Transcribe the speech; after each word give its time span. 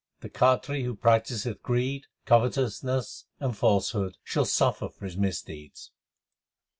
The 0.21 0.31
Khatri 0.31 0.83
who 0.83 0.95
practiseth 0.95 1.61
greed, 1.61 2.07
covetousness, 2.25 3.27
and 3.39 3.55
falsehood, 3.55 4.17
Shall 4.23 4.45
suffer 4.45 4.89
for 4.89 5.05
his 5.05 5.15
misdeeds. 5.15 5.91